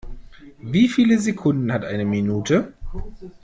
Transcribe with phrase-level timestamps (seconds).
[0.63, 2.73] Wie viele Sekunden hat eine Minute?